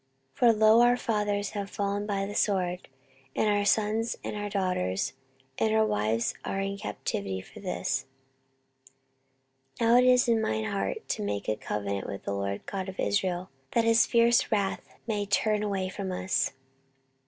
[0.35, 2.87] 14:029:009 For, lo, our fathers have fallen by the sword,
[3.35, 5.13] and our sons and our daughters
[5.59, 8.07] and our wives are in captivity for this.
[9.79, 12.89] 14:029:010 Now it is in mine heart to make a covenant with the LORD God
[12.89, 16.53] of Israel, that his fierce wrath may turn away from us.